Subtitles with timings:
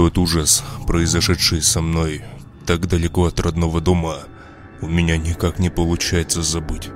[0.00, 2.22] Тот ужас, произошедший со мной
[2.64, 4.20] так далеко от родного дома,
[4.80, 6.88] у меня никак не получается забыть.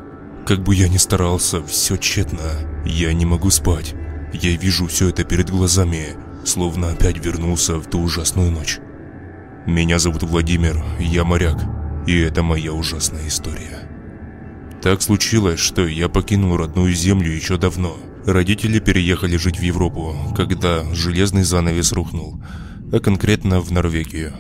[0.47, 2.41] Как бы я ни старался, все тщетно.
[2.87, 3.95] Я не могу спать.
[4.33, 8.79] Я вижу все это перед глазами, словно опять вернулся в ту ужасную ночь.
[9.67, 11.63] Меня зовут Владимир, я моряк,
[12.07, 13.87] и это моя ужасная история.
[14.81, 17.99] Так случилось, что я покинул родную землю еще давно.
[18.25, 22.41] Родители переехали жить в Европу, когда железный занавес рухнул,
[22.93, 24.35] а конкретно в Норвегию.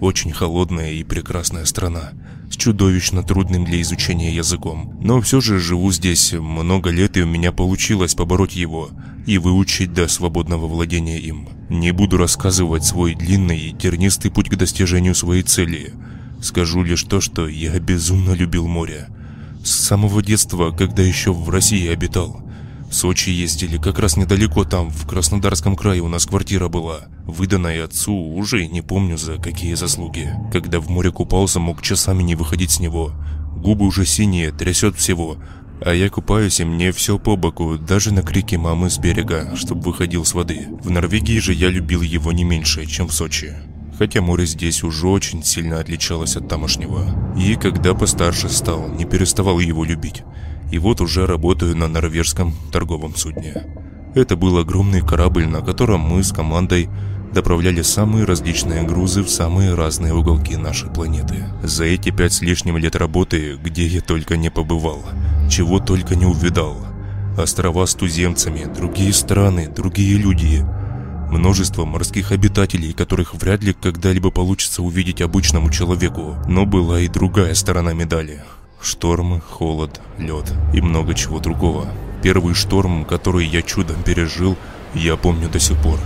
[0.00, 2.12] Очень холодная и прекрасная страна,
[2.50, 4.98] с чудовищно трудным для изучения языком.
[5.02, 8.90] Но все же живу здесь много лет, и у меня получилось побороть его
[9.26, 11.48] и выучить до свободного владения им.
[11.68, 15.94] Не буду рассказывать свой длинный и тернистый путь к достижению своей цели.
[16.42, 19.08] Скажу лишь то, что я безумно любил море.
[19.64, 22.45] С самого детства, когда еще в России обитал.
[22.88, 27.06] В Сочи ездили, как раз недалеко там, в Краснодарском крае у нас квартира была.
[27.24, 30.32] Выданная отцу, уже не помню за какие заслуги.
[30.52, 33.12] Когда в море купался, мог часами не выходить с него.
[33.56, 35.36] Губы уже синие, трясет всего.
[35.80, 39.82] А я купаюсь, и мне все по боку, даже на крики мамы с берега, чтобы
[39.82, 40.68] выходил с воды.
[40.82, 43.54] В Норвегии же я любил его не меньше, чем в Сочи.
[43.98, 47.34] Хотя море здесь уже очень сильно отличалось от тамошнего.
[47.36, 50.22] И когда постарше стал, не переставал его любить.
[50.70, 53.64] И вот уже работаю на норвежском торговом судне.
[54.14, 56.88] Это был огромный корабль, на котором мы с командой
[57.32, 61.44] доправляли самые различные грузы в самые разные уголки нашей планеты.
[61.62, 65.04] За эти пять с лишним лет работы, где я только не побывал,
[65.50, 66.78] чего только не увидал.
[67.36, 70.64] Острова с туземцами, другие страны, другие люди.
[71.30, 76.36] Множество морских обитателей, которых вряд ли когда-либо получится увидеть обычному человеку.
[76.48, 78.42] Но была и другая сторона медали.
[78.80, 81.88] Штормы, холод, лед и много чего другого.
[82.22, 84.56] Первый шторм, который я чудом пережил,
[84.94, 85.98] я помню до сих пор.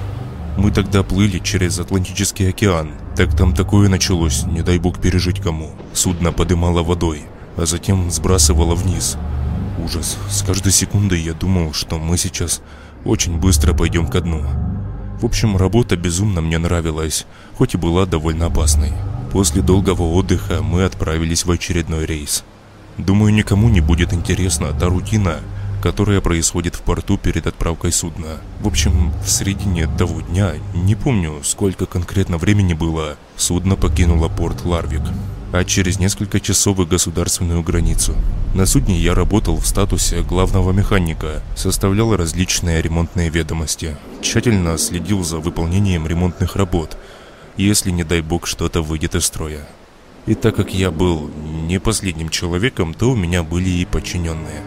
[0.56, 2.92] Мы тогда плыли через Атлантический океан.
[3.16, 5.72] Так там такое началось, не дай бог пережить кому.
[5.92, 7.22] Судно подымало водой,
[7.56, 9.16] а затем сбрасывало вниз.
[9.82, 10.18] Ужас.
[10.28, 12.60] С каждой секундой я думал, что мы сейчас
[13.04, 14.44] очень быстро пойдем ко дну.
[15.20, 17.26] В общем, работа безумно мне нравилась,
[17.56, 18.92] хоть и была довольно опасной.
[19.32, 22.44] После долгого отдыха мы отправились в очередной рейс.
[22.98, 25.40] Думаю, никому не будет интересна та рутина,
[25.82, 28.38] которая происходит в порту перед отправкой судна.
[28.60, 34.64] В общем, в середине того дня, не помню, сколько конкретно времени было, судно покинуло порт
[34.64, 35.02] Ларвик,
[35.52, 38.14] а через несколько часов и государственную границу.
[38.54, 45.38] На судне я работал в статусе главного механика, составлял различные ремонтные ведомости, тщательно следил за
[45.38, 46.96] выполнением ремонтных работ,
[47.56, 49.66] если, не дай бог, что-то выйдет из строя.
[50.26, 51.30] И так как я был
[51.66, 54.62] не последним человеком, то у меня были и подчиненные.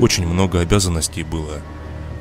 [0.00, 1.60] Очень много обязанностей было.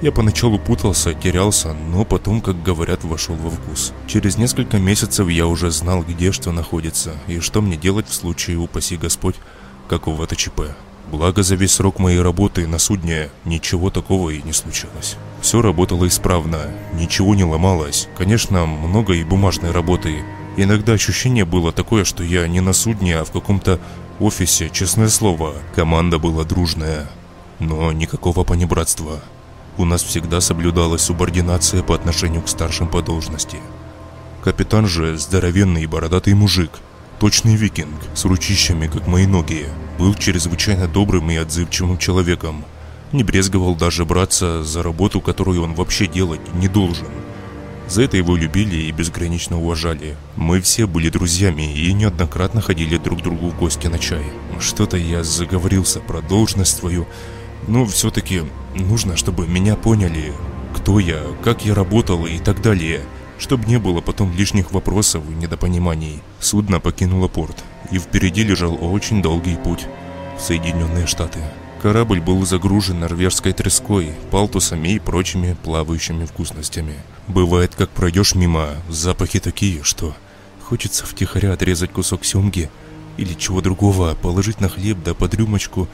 [0.02, 3.94] Я поначалу путался, терялся, но потом, как говорят, вошел во вкус.
[4.06, 8.58] Через несколько месяцев я уже знал, где что находится, и что мне делать в случае,
[8.58, 9.36] упаси Господь,
[9.88, 10.62] какого-то ЧП.
[11.10, 15.16] Благо за весь срок моей работы на судне ничего такого и не случилось.
[15.42, 18.10] Все работало исправно, ничего не ломалось.
[18.18, 20.18] Конечно, много и бумажной работы,
[20.60, 23.80] Иногда ощущение было такое, что я не на судне, а в каком-то
[24.20, 25.54] офисе, честное слово.
[25.76, 27.08] Команда была дружная,
[27.60, 29.22] но никакого понебратства.
[29.78, 33.58] У нас всегда соблюдалась субординация по отношению к старшим по должности.
[34.44, 36.72] Капитан же здоровенный и бородатый мужик,
[37.20, 39.68] точный викинг, с ручищами, как мои ноги,
[40.00, 42.66] был чрезвычайно добрым и отзывчивым человеком.
[43.12, 47.06] Не брезговал даже браться за работу, которую он вообще делать не должен–
[47.88, 50.18] за это его любили и безгранично уважали.
[50.36, 54.24] Мы все были друзьями и неоднократно ходили друг к другу в гости на чай.
[54.60, 57.08] Что-то я заговорился про должность свою,
[57.68, 58.42] но все-таки
[58.76, 60.34] нужно, чтобы меня поняли,
[60.76, 63.02] кто я, как я работал и так далее,
[63.40, 66.22] чтобы не было потом лишних вопросов и недопониманий.
[66.40, 69.86] Судно покинуло порт, и впереди лежал очень долгий путь
[70.38, 71.40] в Соединенные Штаты.
[71.88, 76.96] Корабль был загружен норвежской треской, палтусами и прочими плавающими вкусностями.
[77.30, 80.14] Бывает, как пройдешь мимо, запахи такие, что
[80.62, 82.70] хочется втихаря отрезать кусок семги
[83.16, 85.88] или чего другого, положить на хлеб да под рюмочку.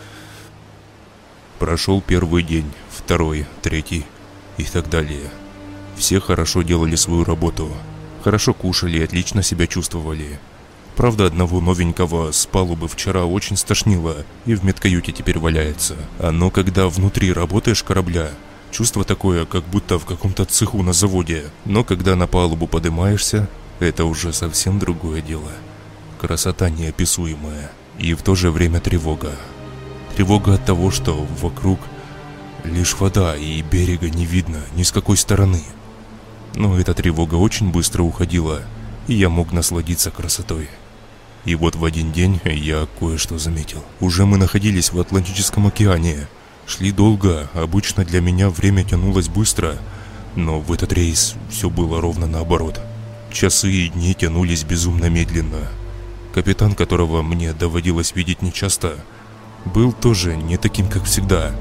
[1.60, 4.04] Прошел первый день, второй, третий
[4.58, 5.30] и так далее.
[5.96, 7.72] Все хорошо делали свою работу,
[8.24, 10.40] хорошо кушали и отлично себя чувствовали.
[10.96, 15.96] Правда, одного новенького с палубы вчера очень стошнило и в медкаюте теперь валяется.
[16.20, 18.30] А но когда внутри работаешь корабля,
[18.72, 21.46] чувство такое, как будто в каком-то цеху на заводе.
[21.66, 23.50] Но когда на палубу поднимаешься,
[23.80, 25.52] это уже совсем другое дело.
[26.22, 29.32] Красота неописуемая и в то же время тревога.
[30.16, 31.80] Тревога от того, что вокруг
[32.64, 35.64] лишь вода и берега не видно ни с какой стороны.
[36.56, 38.62] Но эта тревога очень быстро уходила,
[39.08, 40.70] и я мог насладиться красотой.
[41.46, 43.84] И вот в один день я кое-что заметил.
[44.00, 46.28] Уже мы находились в Атлантическом океане.
[46.66, 49.78] Шли долго, обычно для меня время тянулось быстро,
[50.36, 52.80] но в этот рейс все было ровно наоборот.
[53.32, 55.68] Часы и дни тянулись безумно медленно.
[56.34, 58.96] Капитан, которого мне доводилось видеть нечасто,
[59.66, 61.54] был тоже не таким, как всегда.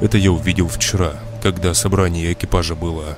[0.00, 3.16] Это я увидел вчера, когда собрание экипажа было.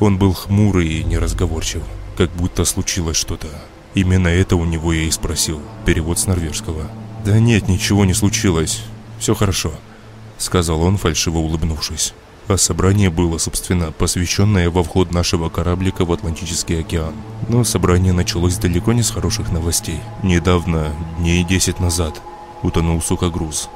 [0.00, 1.82] Он был хмурый и неразговорчив,
[2.16, 3.48] как будто случилось что-то.
[3.94, 5.60] Именно это у него я и спросил.
[5.84, 6.90] Перевод с норвежского.
[7.24, 8.82] «Да нет, ничего не случилось.
[9.18, 9.72] Все хорошо»,—
[10.38, 12.14] сказал он, фальшиво улыбнувшись.
[12.48, 17.14] А собрание было, собственно, посвященное во вход нашего кораблика в Атлантический океан.
[17.48, 20.00] Но собрание началось далеко не с хороших новостей.
[20.22, 22.20] Недавно, дней 10 назад,
[22.62, 23.68] утонул сухогруз.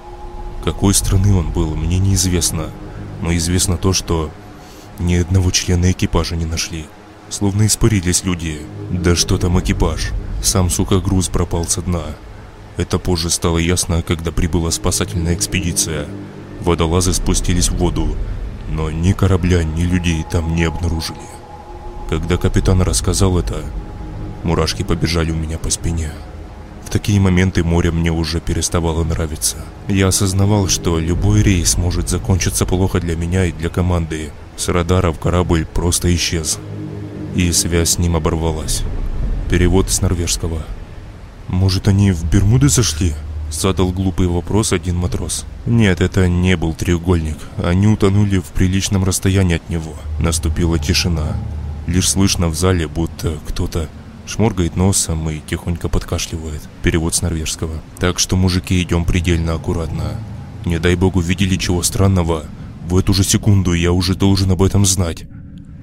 [0.64, 2.70] Какой страны он был, мне неизвестно.
[3.22, 4.30] Но известно то, что
[4.98, 6.86] ни одного члена экипажа не нашли.
[7.28, 8.60] Словно испарились люди.
[8.90, 10.12] Да что там экипаж?
[10.42, 12.04] Сам сухогруз пропал со дна.
[12.76, 16.06] Это позже стало ясно, когда прибыла спасательная экспедиция.
[16.60, 18.16] Водолазы спустились в воду,
[18.70, 21.18] но ни корабля, ни людей там не обнаружили.
[22.08, 23.56] Когда капитан рассказал это,
[24.44, 26.12] мурашки побежали у меня по спине.
[26.84, 29.56] В такие моменты море мне уже переставало нравиться.
[29.88, 34.30] Я осознавал, что любой рейс может закончиться плохо для меня и для команды.
[34.56, 36.60] С радаров корабль просто исчез
[37.36, 38.82] и связь с ним оборвалась.
[39.50, 40.62] Перевод с норвежского.
[41.48, 43.12] «Может, они в Бермуды зашли?»
[43.50, 45.44] Задал глупый вопрос один матрос.
[45.66, 47.36] Нет, это не был треугольник.
[47.62, 49.94] Они утонули в приличном расстоянии от него.
[50.18, 51.36] Наступила тишина.
[51.86, 53.88] Лишь слышно в зале, будто кто-то
[54.26, 56.60] шморгает носом и тихонько подкашливает.
[56.82, 57.80] Перевод с норвежского.
[58.00, 60.18] Так что, мужики, идем предельно аккуратно.
[60.64, 62.46] Не дай бог увидели чего странного.
[62.88, 65.24] В эту же секунду я уже должен об этом знать.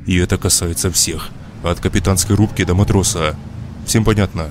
[0.05, 1.31] И это касается всех.
[1.63, 3.37] От капитанской рубки до матроса.
[3.85, 4.49] Всем понятно?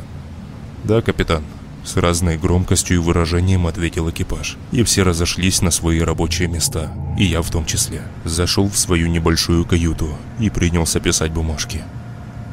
[0.85, 1.45] Да, капитан.
[1.85, 4.57] С разной громкостью и выражением ответил экипаж.
[4.71, 6.91] И все разошлись на свои рабочие места.
[7.19, 8.01] И я в том числе.
[8.25, 11.83] Зашел в свою небольшую каюту и принялся писать бумажки.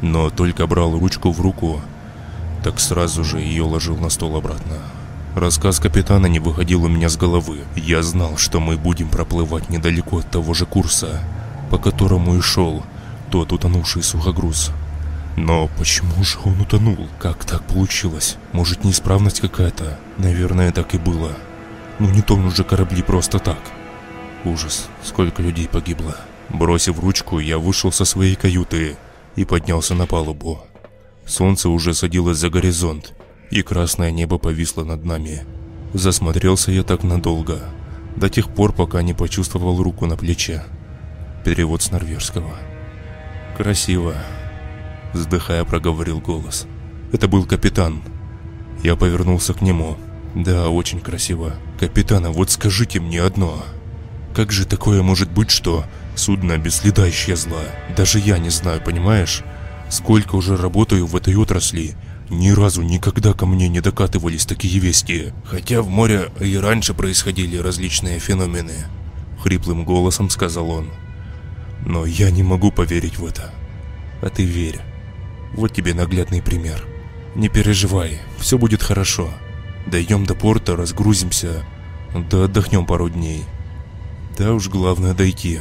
[0.01, 1.81] Но только брал ручку в руку,
[2.61, 4.77] так сразу же ее ложил на стол обратно.
[5.35, 7.59] Рассказ капитана не выходил у меня с головы.
[7.75, 11.21] Я знал, что мы будем проплывать недалеко от того же курса,
[11.69, 12.83] по которому и шел
[13.29, 14.71] тот утонувший сухогруз.
[15.37, 17.07] Но почему же он утонул?
[17.19, 18.37] Как так получилось?
[18.51, 19.97] Может неисправность какая-то?
[20.17, 21.31] Наверное, так и было.
[21.99, 23.59] Ну не тонут же корабли просто так.
[24.43, 26.15] Ужас, сколько людей погибло.
[26.49, 28.97] Бросив ручку, я вышел со своей каюты
[29.35, 30.59] и поднялся на палубу.
[31.25, 33.13] Солнце уже садилось за горизонт,
[33.51, 35.45] и красное небо повисло над нами.
[35.93, 37.59] Засмотрелся я так надолго,
[38.15, 40.63] до тех пор, пока не почувствовал руку на плече.
[41.45, 42.51] Перевод с норвежского.
[43.59, 44.15] «Красиво»,—
[45.13, 46.65] вздыхая проговорил голос.
[47.11, 48.01] «Это был капитан».
[48.83, 49.97] Я повернулся к нему.
[50.33, 51.57] «Да, очень красиво.
[51.77, 53.61] Капитана, вот скажите мне одно.
[54.33, 55.83] Как же такое может быть, что
[56.15, 57.59] судно без следа исчезло?
[57.97, 59.43] Даже я не знаю, понимаешь?
[59.89, 61.97] Сколько уже работаю в этой отрасли,
[62.29, 65.33] ни разу никогда ко мне не докатывались такие вести.
[65.43, 68.85] Хотя в море и раньше происходили различные феномены.
[69.43, 70.87] Хриплым голосом сказал он.
[71.85, 73.53] Но я не могу поверить в это.
[74.21, 74.79] А ты верь.
[75.53, 76.85] Вот тебе наглядный пример.
[77.35, 79.29] Не переживай, все будет хорошо.
[79.87, 81.65] Дойдем до порта, разгрузимся,
[82.13, 83.45] да отдохнем пару дней.
[84.37, 85.59] Да уж главное дойти.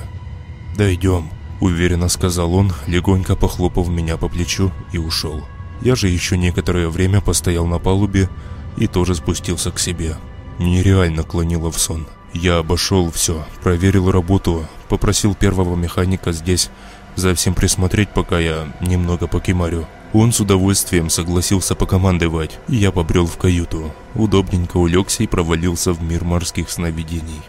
[0.77, 5.45] Дойдем, уверенно сказал он, легонько похлопав меня по плечу и ушел.
[5.81, 8.29] Я же еще некоторое время постоял на палубе
[8.77, 10.17] и тоже спустился к себе.
[10.59, 12.07] Нереально клонило в сон.
[12.33, 16.71] Я обошел все, проверил работу, попросил первого механика здесь
[17.17, 19.87] за всем присмотреть, пока я немного покемарю.
[20.13, 23.93] Он с удовольствием согласился покомандовать, и я побрел в каюту.
[24.15, 27.43] Удобненько улегся и провалился в мир морских сновидений.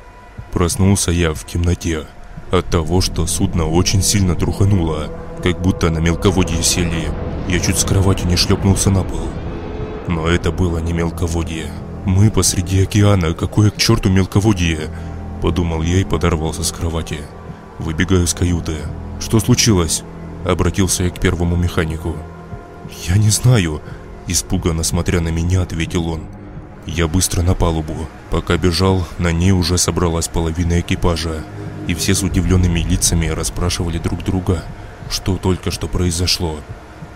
[0.51, 2.05] Проснулся я в темноте
[2.51, 5.09] от того, что судно очень сильно трухануло,
[5.43, 7.09] как будто на мелководье сели.
[7.47, 9.21] Я чуть с кровати не шлепнулся на пол.
[10.07, 11.71] Но это было не мелководье.
[12.05, 14.89] Мы посреди океана, какое к черту мелководье?
[15.41, 17.19] Подумал я и подорвался с кровати.
[17.77, 18.77] Выбегаю из каюты.
[19.19, 20.03] Что случилось?
[20.45, 22.15] Обратился я к первому механику.
[23.07, 23.81] Я не знаю.
[24.27, 26.21] Испуганно смотря на меня, ответил он.
[26.85, 27.95] Я быстро на палубу.
[28.31, 31.43] Пока бежал, на ней уже собралась половина экипажа.
[31.87, 34.63] И все с удивленными лицами расспрашивали друг друга,
[35.09, 36.59] что только что произошло.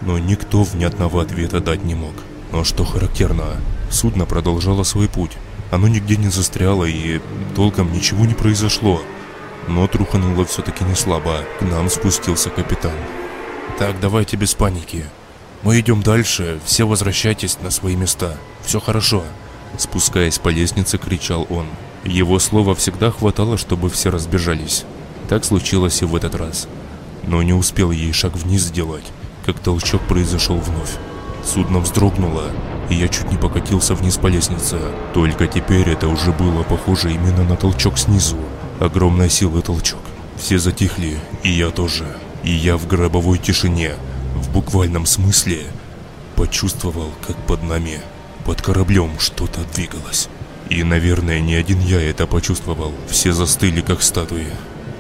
[0.02, 2.14] Но никто внятного ответа дать не мог.
[2.52, 3.46] Но что характерно,
[3.90, 5.32] судно продолжало свой путь.
[5.74, 7.20] Оно нигде не застряло и
[7.56, 9.02] толком ничего не произошло.
[9.68, 11.40] Но трухануло все-таки не слабо.
[11.58, 12.94] К нам спустился капитан.
[13.80, 15.04] Так, давайте без паники.
[15.64, 18.38] Мы идем дальше, все возвращайтесь на свои места.
[18.64, 19.24] Все хорошо.
[19.80, 21.66] Спускаясь по лестнице, кричал он.
[22.04, 24.86] Его слова всегда хватало, чтобы все разбежались.
[25.28, 26.68] Так случилось и в этот раз.
[27.26, 29.12] Но не успел ей шаг вниз сделать,
[29.44, 30.98] как толчок произошел вновь.
[31.44, 32.52] Судно вздрогнуло,
[32.90, 34.78] и я чуть не покатился вниз по лестнице.
[35.14, 38.38] Только теперь это уже было похоже именно на толчок снизу.
[38.80, 40.02] Огромная сила толчок.
[40.38, 42.06] Все затихли, и я тоже.
[42.44, 43.94] И я в гробовой тишине,
[44.36, 45.64] в буквальном смысле,
[46.36, 48.02] почувствовал, как под нами,
[48.46, 50.28] под кораблем что-то двигалось.
[50.70, 52.92] И, наверное, не один я это почувствовал.
[53.08, 54.48] Все застыли, как статуи.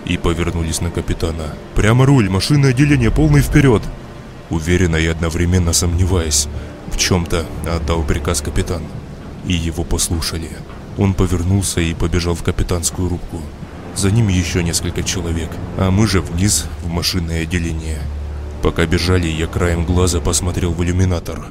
[0.05, 1.55] И повернулись на капитана.
[1.75, 3.81] «Прямо руль, машинное отделение, полный вперед!»
[4.49, 6.47] Уверенно и одновременно сомневаясь,
[6.93, 8.83] в чем-то отдал приказ капитан.
[9.47, 10.49] И его послушали.
[10.97, 13.41] Он повернулся и побежал в капитанскую рубку.
[13.95, 17.99] За ним еще несколько человек, а мы же вниз в машинное отделение.
[18.61, 21.47] Пока бежали, я краем глаза посмотрел в иллюминатор.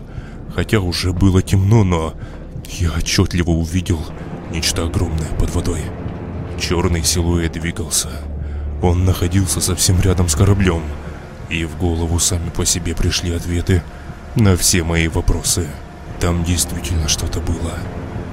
[0.54, 2.14] Хотя уже было темно, но
[2.78, 4.00] я отчетливо увидел
[4.52, 5.80] нечто огромное под водой.
[6.60, 8.10] Черный силуэт двигался.
[8.80, 10.82] Он находился совсем рядом с кораблем.
[11.48, 13.82] И в голову сами по себе пришли ответы
[14.36, 15.68] на все мои вопросы.
[16.18, 17.74] Там действительно что-то было.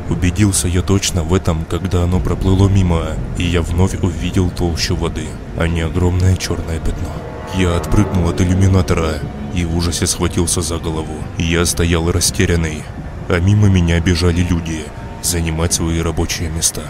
[0.10, 5.28] Убедился я точно в этом, когда оно проплыло мимо, и я вновь увидел толщу воды,
[5.58, 7.10] а не огромное черное пятно.
[7.56, 9.16] Я отпрыгнул от иллюминатора
[9.54, 11.16] и в ужасе схватился за голову.
[11.38, 12.84] Я стоял растерянный,
[13.28, 14.84] а мимо меня бежали люди
[15.22, 16.84] занимать свои рабочие места.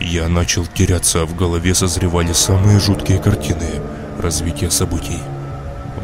[0.00, 3.80] Я начал теряться, а в голове созревали самые жуткие картины
[4.20, 5.20] развития событий.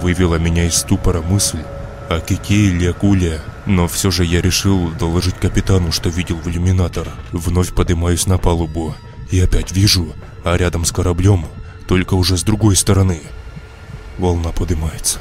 [0.01, 1.59] Вывела меня из ступора мысль
[2.11, 7.07] о Кике или Акуле, но все же я решил доложить капитану, что видел в иллюминатор.
[7.31, 8.97] Вновь поднимаюсь на палубу
[9.31, 10.09] и опять вижу,
[10.43, 11.47] а рядом с кораблем,
[11.87, 13.21] только уже с другой стороны.
[14.19, 15.21] Волна поднимается.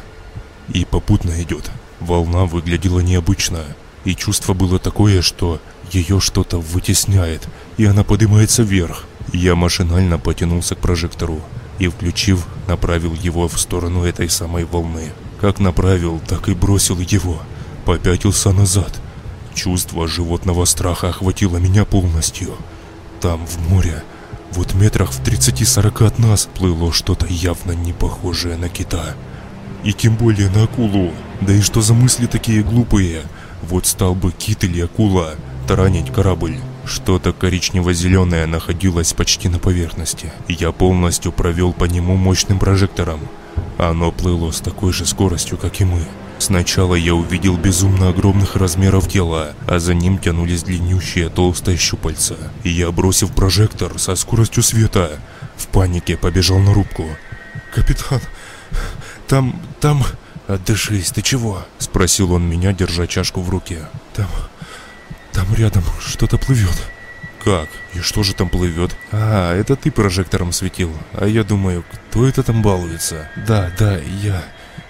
[0.74, 1.70] И попутно идет.
[2.00, 3.60] Волна выглядела необычно,
[4.04, 9.06] и чувство было такое, что ее что-то вытесняет, и она поднимается вверх.
[9.32, 11.40] Я машинально потянулся к прожектору
[11.78, 15.12] и, включив, направил его в сторону этой самой волны.
[15.42, 17.42] Как направил, так и бросил его.
[17.86, 19.00] Попятился назад.
[19.54, 22.56] Чувство животного страха охватило меня полностью.
[23.22, 24.04] Там, в море,
[24.52, 29.16] вот метрах в 30-40 от нас плыло что-то явно не похожее на кита.
[29.84, 31.12] И тем более на акулу.
[31.42, 33.22] Да и что за мысли такие глупые?
[33.62, 35.36] Вот стал бы кит или акула
[35.68, 36.58] таранить корабль.
[36.86, 40.34] Что-то коричнево-зеленое находилось почти на поверхности.
[40.48, 43.20] Я полностью провел по нему мощным прожектором.
[43.78, 46.06] Оно плыло с такой же скоростью, как и мы.
[46.38, 52.38] Сначала я увидел безумно огромных размеров тела, а за ним тянулись длиннющие толстые щупальца.
[52.64, 55.20] Я, бросив прожектор со скоростью света,
[55.58, 57.06] в панике побежал на рубку.
[57.74, 58.22] «Капитан,
[59.28, 59.62] там...
[59.80, 60.04] там...»
[60.48, 63.88] «Отдышись, ты чего?»– спросил он меня, держа чашку в руке.
[64.16, 64.28] «Там...
[65.32, 66.76] там рядом что-то плывет».
[67.44, 67.70] Как?
[67.94, 68.96] И что же там плывет?
[69.12, 70.92] А, это ты прожектором светил.
[71.14, 73.30] А я думаю, кто это там балуется?
[73.48, 74.44] Да, да, я.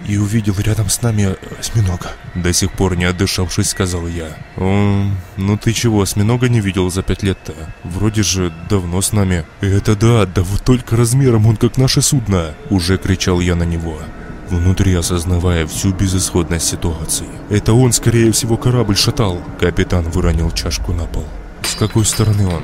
[0.08, 2.12] И увидел рядом с нами осьминога.
[2.34, 4.29] До сих пор не отдышавшись, сказал я.
[4.56, 7.53] О, ну ты чего, осьминога не видел за пять лет-то?
[7.84, 9.46] Вроде же давно с нами.
[9.60, 12.56] Это да, да вот только размером он как наше судно.
[12.70, 14.00] Уже кричал я на него
[14.50, 17.27] внутри осознавая всю безысходность ситуации.
[17.50, 19.41] Это он, скорее всего, корабль шатал.
[19.60, 21.25] Капитан выронил чашку на пол.
[21.69, 22.63] «С какой стороны он?»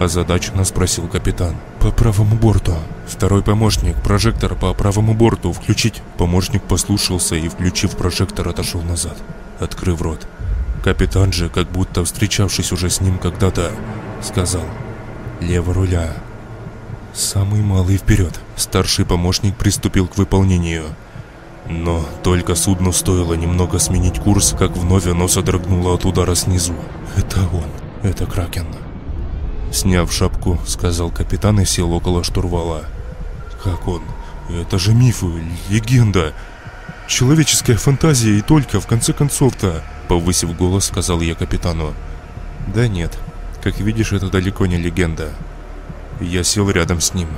[0.00, 1.54] Озадаченно спросил капитан.
[1.78, 2.74] «По правому борту».
[3.06, 6.02] Второй помощник, прожектор по правому борту, включить.
[6.18, 9.16] Помощник послушался и, включив прожектор, отошел назад,
[9.60, 10.26] открыв рот.
[10.82, 13.70] Капитан же, как будто встречавшись уже с ним когда-то,
[14.20, 14.64] сказал
[15.40, 16.12] «Лево руля».
[17.14, 18.40] Самый малый вперед.
[18.56, 20.86] Старший помощник приступил к выполнению.
[21.68, 26.74] Но только судну стоило немного сменить курс, как вновь оно содрогнуло от удара снизу.
[27.16, 27.79] Это он.
[28.02, 28.66] Это Кракен.
[29.72, 32.84] Сняв шапку, сказал капитан и сел около штурвала.
[33.62, 34.02] Как он?
[34.48, 35.26] Это же мифы,
[35.68, 36.32] легенда.
[37.06, 39.82] Человеческая фантазия и только, в конце концов-то.
[40.08, 41.92] Повысив голос, сказал я капитану.
[42.74, 43.16] Да нет,
[43.62, 45.30] как видишь, это далеко не легенда.
[46.20, 47.28] Я сел рядом с ним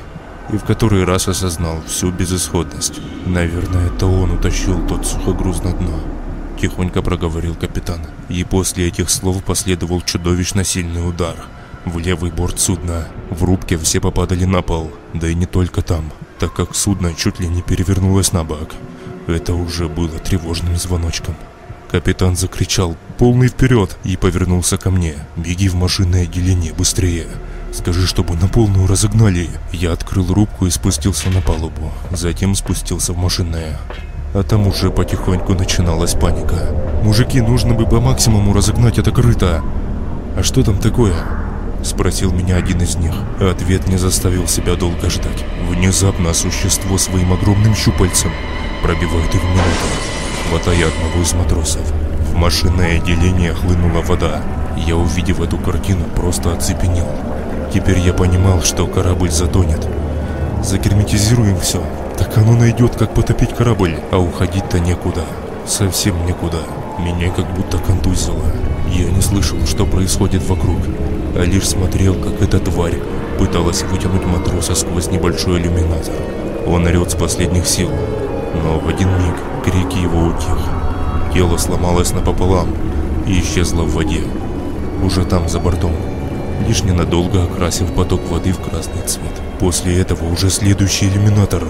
[0.52, 3.00] и в который раз осознал всю безысходность.
[3.26, 6.22] Наверное, это он утащил тот сухогруз на дно
[6.62, 8.00] тихонько проговорил капитан.
[8.28, 11.35] И после этих слов последовал чудовищно сильный удар
[11.85, 13.09] в левый борт судна.
[13.31, 17.40] В рубке все попадали на пол, да и не только там, так как судно чуть
[17.40, 18.71] ли не перевернулось на бок.
[19.26, 21.35] Это уже было тревожным звоночком.
[21.90, 25.16] Капитан закричал «Полный вперед!» и повернулся ко мне.
[25.37, 27.26] «Беги в машинное отделение, быстрее!»
[27.73, 29.49] Скажи, чтобы на полную разогнали.
[29.73, 31.90] Я открыл рубку и спустился на палубу.
[32.12, 33.78] Затем спустился в машинное.
[34.35, 36.75] А там уже потихоньку начиналась паника.
[37.03, 39.62] «Мужики, нужно бы по максимуму разогнать это крыто!»
[40.37, 41.15] «А что там такое?»
[41.83, 43.12] Спросил меня один из них.
[43.41, 45.45] Ответ не заставил себя долго ждать.
[45.69, 48.31] Внезапно существо своим огромным щупальцем
[48.83, 49.91] пробивает иллюминатор,
[50.49, 51.93] хватая одного из матросов.
[52.31, 54.43] В машинное отделение хлынула вода.
[54.77, 57.09] Я, увидев эту картину, просто оцепенел.
[57.75, 59.87] Теперь я понимал, что корабль затонет.
[60.62, 61.83] Загерметизируем все,
[62.23, 65.25] так оно найдет, как потопить корабль, а уходить-то некуда.
[65.67, 66.59] Совсем некуда.
[67.00, 68.45] Меня как будто контузило.
[68.88, 70.79] Я не слышал, что происходит вокруг,
[71.35, 73.00] а лишь смотрел, как эта тварь
[73.41, 76.14] пыталась вытянуть матроса сквозь небольшой иллюминатор.
[76.64, 77.91] Он орет с последних сил,
[78.62, 80.59] но в один миг крики его утих.
[81.35, 82.69] Тело сломалось напополам
[83.26, 84.23] и исчезло в воде.
[85.02, 85.97] Уже там, за бортом,
[86.69, 89.33] лишь ненадолго окрасив поток воды в красный цвет.
[89.59, 91.64] После этого уже следующий иллюминатор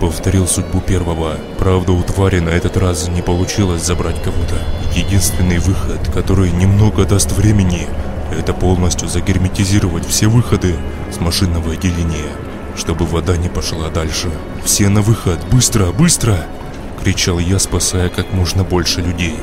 [0.00, 1.36] повторил судьбу первого.
[1.58, 4.56] Правда, у твари на этот раз не получилось забрать кого-то.
[4.94, 7.88] Единственный выход, который немного даст времени,
[8.30, 10.76] это полностью загерметизировать все выходы
[11.12, 12.30] с машинного отделения,
[12.76, 14.28] чтобы вода не пошла дальше.
[14.64, 15.38] «Все на выход!
[15.50, 15.92] Быстро!
[15.92, 16.36] Быстро!»—
[17.02, 19.36] кричал я, спасая как можно больше людей.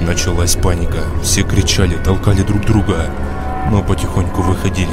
[0.00, 1.04] Началась паника.
[1.22, 3.10] Все кричали, толкали друг друга,
[3.70, 4.88] но потихоньку выходили.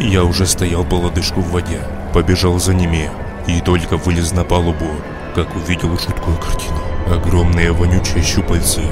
[0.00, 1.80] Я уже стоял по лодыжку в воде,
[2.12, 3.10] побежал за ними,
[3.46, 4.86] и только вылез на палубу,
[5.34, 6.80] как увидел жуткую картину.
[7.10, 8.82] Огромные вонючие щупальцы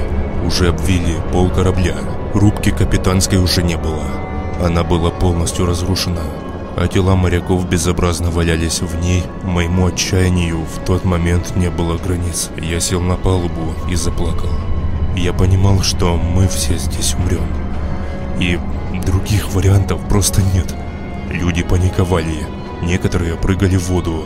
[0.45, 1.95] уже обвили пол корабля.
[2.33, 4.05] Рубки капитанской уже не было.
[4.61, 6.21] Она была полностью разрушена,
[6.75, 9.23] а тела моряков безобразно валялись в ней.
[9.43, 12.49] Моему отчаянию в тот момент не было границ.
[12.57, 14.49] Я сел на палубу и заплакал.
[15.15, 17.45] Я понимал, что мы все здесь умрем.
[18.39, 18.59] И
[19.05, 20.73] других вариантов просто нет.
[21.31, 22.45] Люди паниковали.
[22.81, 24.25] Некоторые прыгали в воду,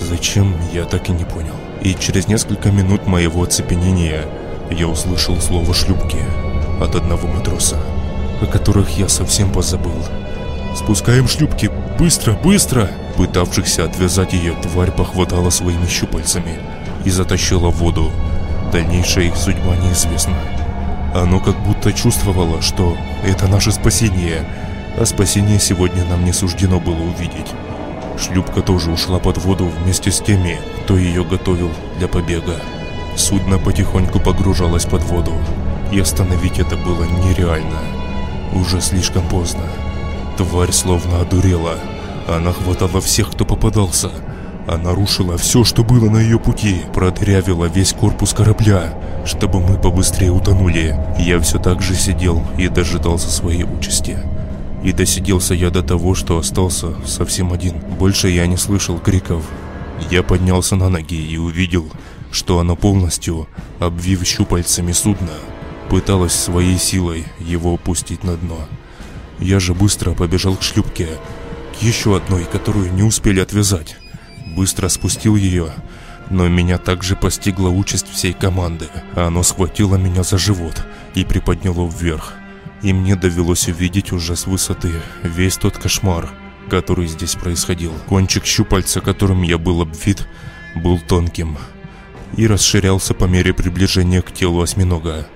[0.00, 1.54] Зачем, я так и не понял.
[1.80, 4.24] И через несколько минут моего оцепенения
[4.70, 6.18] я услышал слово «шлюпки»
[6.80, 7.78] от одного матроса,
[8.40, 9.94] о которых я совсем позабыл.
[10.74, 11.70] «Спускаем шлюпки!
[11.98, 16.58] Быстро, быстро!» Пытавшихся отвязать ее, тварь похватала своими щупальцами
[17.04, 18.10] и затащила в воду.
[18.72, 20.36] Дальнейшая их судьба неизвестна.
[21.14, 24.44] Оно как будто чувствовало, что это наше спасение,
[24.98, 27.52] а спасение сегодня нам не суждено было увидеть.
[28.18, 32.56] Шлюпка тоже ушла под воду вместе с теми, кто ее готовил для побега.
[33.16, 35.32] Судно потихоньку погружалось под воду,
[35.92, 37.80] и остановить это было нереально.
[38.52, 39.62] Уже слишком поздно.
[40.36, 41.74] Тварь словно одурела.
[42.28, 44.10] Она хватала всех, кто попадался.
[44.66, 48.94] Она рушила все, что было на ее пути, продырявила весь корпус корабля,
[49.26, 50.96] чтобы мы побыстрее утонули.
[51.18, 54.18] Я все так же сидел и дожидался своей участи.
[54.84, 57.78] И досиделся я до того, что остался совсем один.
[57.98, 59.42] Больше я не слышал криков.
[60.10, 61.90] Я поднялся на ноги и увидел,
[62.30, 65.32] что она полностью, обвив щупальцами судна,
[65.88, 68.58] пыталась своей силой его опустить на дно.
[69.40, 71.08] Я же быстро побежал к шлюпке,
[71.78, 73.96] к еще одной, которую не успели отвязать.
[74.54, 75.72] Быстро спустил ее,
[76.28, 78.88] но меня также постигла участь всей команды.
[79.14, 82.34] Оно схватило меня за живот и приподняло вверх
[82.82, 86.30] и мне довелось увидеть уже с высоты весь тот кошмар,
[86.68, 87.92] который здесь происходил.
[88.08, 90.26] Кончик щупальца, которым я был обвит,
[90.74, 91.58] был тонким
[92.36, 95.26] и расширялся по мере приближения к телу осьминога.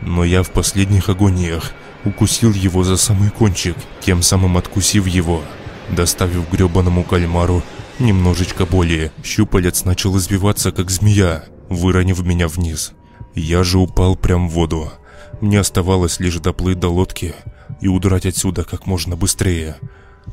[0.00, 1.72] Но я в последних агониях
[2.04, 5.42] укусил его за самый кончик, тем самым откусив его,
[5.90, 7.62] доставив гребаному кальмару
[7.98, 9.12] немножечко боли.
[9.22, 12.92] Щупалец начал извиваться, как змея, выронив меня вниз.
[13.34, 14.92] Я же упал прямо в воду.
[15.40, 17.34] Мне оставалось лишь доплыть до лодки
[17.80, 19.76] и удрать отсюда как можно быстрее.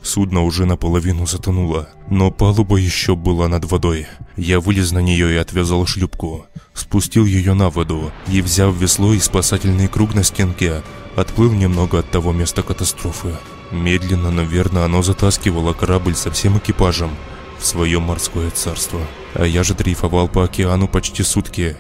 [0.04, 4.08] Судно уже наполовину затонуло, но палуба еще была над водой.
[4.38, 9.20] Я вылез на нее и отвязал шлюпку, спустил ее на воду и, взяв весло и
[9.20, 10.84] спасательный круг на стенке,
[11.16, 13.36] отплыл немного от того места катастрофы.
[13.72, 17.12] Медленно, но верно оно затаскивало корабль со всем экипажем
[17.60, 19.02] в свое морское царство.
[19.34, 21.76] А я же дрейфовал по океану почти сутки.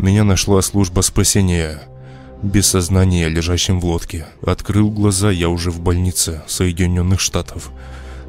[0.00, 1.82] Меня нашла служба спасения–
[2.42, 4.24] без сознания, лежащим в лодке.
[4.42, 7.70] Открыл глаза я уже в больнице Соединенных Штатов.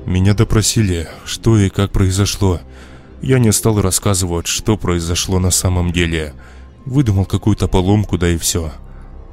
[0.05, 2.60] Меня допросили, что и как произошло.
[3.21, 6.34] Я не стал рассказывать, что произошло на самом деле.
[6.86, 8.73] Выдумал какую-то поломку, да и все.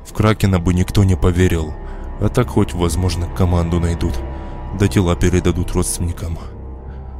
[0.06, 1.74] В Кракена бы никто не поверил.
[2.20, 4.14] А так хоть, возможно, команду найдут.
[4.78, 6.38] Да тела передадут родственникам.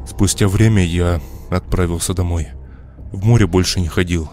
[0.08, 2.50] Спустя время я отправился домой.
[3.10, 4.30] В море больше не ходил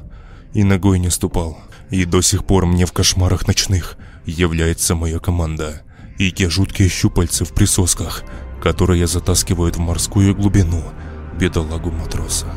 [0.56, 1.60] и ногой не ступал.
[1.91, 5.84] И до сих пор мне в кошмарах ночных является моя команда.
[6.18, 8.24] И те жуткие щупальцы в присосках,
[8.63, 10.82] которые затаскивают в морскую глубину
[11.38, 12.48] бедолагу матроса.